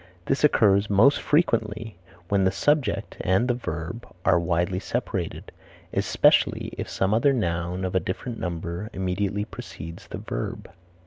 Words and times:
This 0.25 0.43
occurs 0.43 0.89
most 0.89 1.21
frequently 1.21 1.95
when 2.27 2.43
the 2.43 2.49
subject 2.51 3.17
and 3.21 3.47
the 3.47 3.53
verb 3.53 4.03
are 4.25 4.39
widely 4.39 4.79
separated, 4.79 5.51
especially 5.93 6.73
if 6.75 6.89
some 6.89 7.13
other 7.13 7.33
noun 7.33 7.85
of 7.85 7.93
a 7.93 7.99
different 7.99 8.39
number 8.39 8.89
immediately 8.93 9.45
precedes 9.45 10.07
the 10.07 10.17
verb. 10.17 10.71